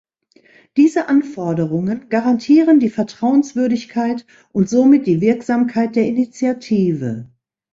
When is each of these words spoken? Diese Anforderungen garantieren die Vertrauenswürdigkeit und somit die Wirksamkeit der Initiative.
Diese 0.77 1.09
Anforderungen 1.09 2.09
garantieren 2.09 2.79
die 2.79 2.89
Vertrauenswürdigkeit 2.89 4.25
und 4.51 4.67
somit 4.67 5.05
die 5.05 5.21
Wirksamkeit 5.21 5.95
der 5.95 6.07
Initiative. 6.07 7.29